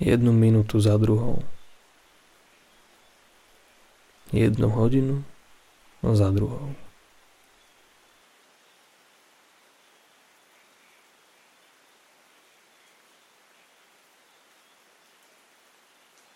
Jednu 0.00 0.32
minútu 0.32 0.80
za 0.80 0.96
druhou. 0.96 1.44
Jednu 4.32 4.70
hodinu 4.70 5.22
za 6.02 6.30
druhou. 6.30 6.74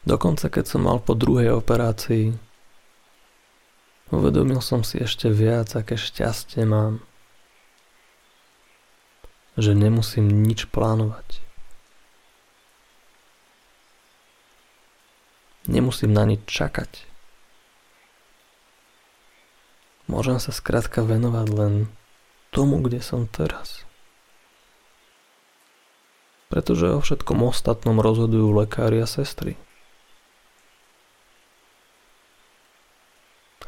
Dokonca 0.04 0.52
keď 0.52 0.64
som 0.68 0.84
mal 0.84 1.00
po 1.00 1.16
druhej 1.16 1.56
operácii, 1.56 2.36
uvedomil 4.12 4.60
som 4.60 4.84
si 4.84 5.00
ešte 5.00 5.32
viac, 5.32 5.72
aké 5.72 5.96
šťastie 5.96 6.68
mám. 6.68 7.00
Že 9.56 9.72
nemusím 9.80 10.28
nič 10.44 10.68
plánovať. 10.68 11.40
Nemusím 15.64 16.12
na 16.12 16.28
nič 16.28 16.44
čakať. 16.44 17.08
Môžem 20.04 20.36
sa 20.36 20.52
skrátka 20.52 21.00
venovať 21.00 21.46
len 21.48 21.74
tomu, 22.52 22.84
kde 22.84 23.00
som 23.00 23.24
teraz. 23.24 23.88
Pretože 26.52 26.92
o 26.92 27.00
všetkom 27.00 27.40
ostatnom 27.40 28.04
rozhodujú 28.04 28.52
lekári 28.52 29.00
a 29.00 29.08
sestry. 29.08 29.56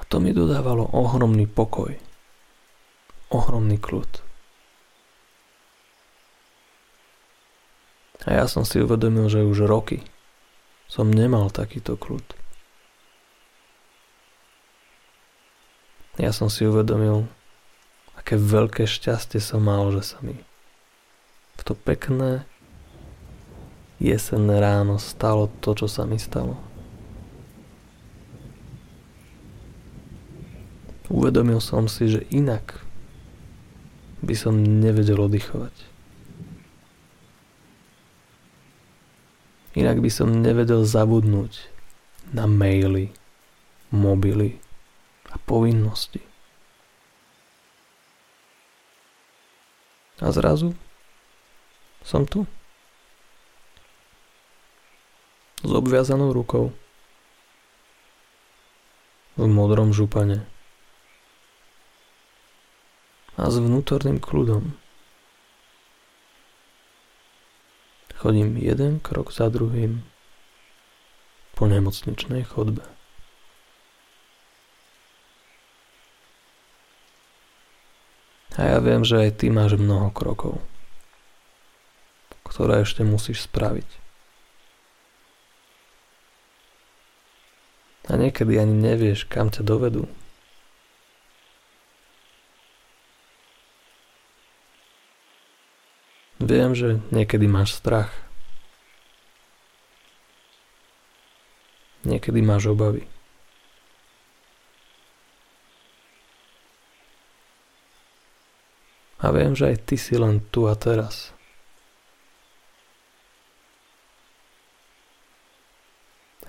to 0.09 0.23
mi 0.23 0.31
dodávalo 0.47 0.87
ohromný 0.95 1.51
pokoj, 1.51 1.99
ohromný 3.35 3.83
kľud. 3.83 4.23
A 8.31 8.39
ja 8.39 8.47
som 8.47 8.63
si 8.63 8.79
uvedomil, 8.79 9.27
že 9.27 9.43
už 9.43 9.67
roky 9.67 10.07
som 10.87 11.11
nemal 11.11 11.51
takýto 11.51 11.99
kľud. 11.99 12.23
Ja 16.23 16.31
som 16.31 16.47
si 16.47 16.63
uvedomil, 16.63 17.27
aké 18.15 18.39
veľké 18.39 18.87
šťastie 18.87 19.43
som 19.43 19.67
mal, 19.67 19.91
že 19.91 20.15
sa 20.15 20.19
mi 20.23 20.39
v 21.59 21.63
to 21.67 21.75
pekné 21.75 22.47
jesenné 23.99 24.63
ráno 24.63 25.03
stalo 25.03 25.51
to, 25.59 25.75
čo 25.75 25.91
sa 25.91 26.07
mi 26.07 26.23
stalo. 26.23 26.76
Uvedomil 31.07 31.63
som 31.63 31.87
si, 31.87 32.11
že 32.11 32.27
inak 32.35 32.83
by 34.27 34.35
som 34.35 34.59
nevedel 34.59 35.23
oddychovať. 35.23 35.75
Inak 39.77 40.03
by 40.03 40.11
som 40.11 40.43
nevedel 40.43 40.83
zabudnúť 40.83 41.69
na 42.35 42.51
maily, 42.51 43.15
mobily 43.95 44.59
a 45.31 45.39
povinnosti. 45.39 46.25
A 50.19 50.33
zrazu 50.33 50.73
som 52.03 52.25
tu. 52.25 52.49
S 55.61 55.71
obviazanou 55.71 56.33
rukou. 56.33 56.73
V 59.37 59.45
modrom 59.45 59.93
župane 59.93 60.56
a 63.37 63.53
s 63.53 63.57
vnútorným 63.61 64.17
kľudom. 64.17 64.73
Chodím 68.17 68.57
jeden 68.57 68.97
krok 68.99 69.29
za 69.29 69.53
druhým 69.53 70.01
po 71.53 71.69
nemocničnej 71.69 72.49
chodbe. 72.49 72.81
A 78.57 78.61
ja 78.73 78.79
viem, 78.81 79.05
že 79.05 79.21
aj 79.21 79.45
ty 79.45 79.53
máš 79.53 79.77
mnoho 79.77 80.09
krokov, 80.09 80.65
ktoré 82.49 82.89
ešte 82.89 83.05
musíš 83.05 83.45
spraviť. 83.45 83.89
A 88.09 88.17
niekedy 88.17 88.57
ani 88.57 88.73
nevieš, 88.73 89.29
kam 89.29 89.53
ťa 89.53 89.61
dovedú. 89.61 90.09
Viem, 96.47 96.79
že 96.79 97.03
niekedy 97.11 97.51
máš 97.51 97.75
strach. 97.75 98.15
Niekedy 102.07 102.39
máš 102.39 102.71
obavy. 102.71 103.03
A 109.19 109.35
viem, 109.35 109.59
že 109.59 109.75
aj 109.75 109.91
ty 109.91 109.99
si 109.99 110.15
len 110.15 110.39
tu 110.55 110.71
a 110.71 110.79
teraz. 110.79 111.35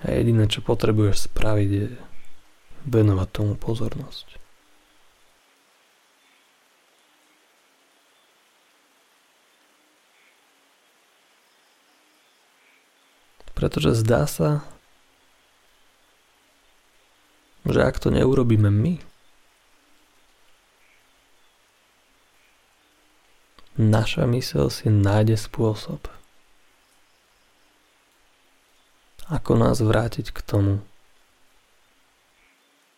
A 0.06 0.14
jediné, 0.14 0.46
čo 0.46 0.62
potrebuješ 0.62 1.26
spraviť, 1.26 1.70
je 1.74 1.86
venovať 2.86 3.28
tomu 3.34 3.58
pozornosť. 3.58 4.37
Pretože 13.58 13.98
zdá 13.98 14.22
sa, 14.30 14.62
že 17.66 17.82
ak 17.82 17.98
to 17.98 18.14
neurobíme 18.14 18.70
my, 18.70 19.02
naša 23.74 24.30
mysel 24.30 24.70
si 24.70 24.86
nájde 24.86 25.34
spôsob, 25.34 26.06
ako 29.26 29.50
nás 29.58 29.82
vrátiť 29.82 30.30
k 30.30 30.38
tomu, 30.46 30.74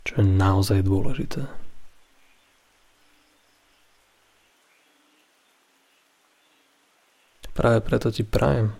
čo 0.05 0.21
je 0.21 0.25
naozaj 0.25 0.85
dôležité. 0.85 1.49
Práve 7.51 7.81
preto 7.83 8.13
ti 8.13 8.21
prajem, 8.23 8.73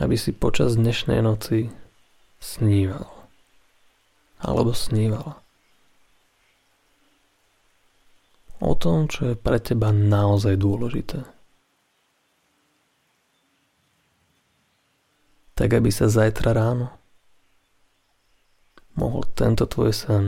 aby 0.00 0.16
si 0.16 0.32
počas 0.32 0.80
dnešnej 0.80 1.20
noci 1.20 1.68
sníval. 2.40 3.04
Alebo 4.40 4.72
snívala. 4.72 5.36
O 8.60 8.72
tom, 8.76 9.08
čo 9.08 9.32
je 9.32 9.34
pre 9.36 9.60
teba 9.60 9.92
naozaj 9.92 10.56
dôležité. 10.56 11.20
Tak, 15.56 15.68
aby 15.76 15.92
sa 15.92 16.08
zajtra 16.08 16.56
ráno 16.56 17.00
mohol 19.00 19.24
tento 19.32 19.64
tvoj 19.64 19.96
sen 19.96 20.24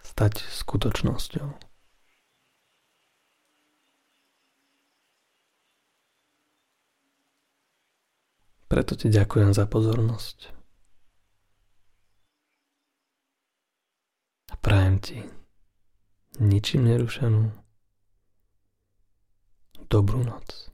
stať 0.00 0.48
skutočnosťou. 0.48 1.67
Preto 8.68 8.92
ti 8.94 9.08
ďakujem 9.08 9.56
za 9.56 9.64
pozornosť. 9.64 10.52
A 14.52 14.54
prajem 14.60 14.96
ti 15.00 15.18
ničím 16.36 16.84
nerušenú 16.84 17.48
dobrú 19.88 20.20
noc. 20.20 20.68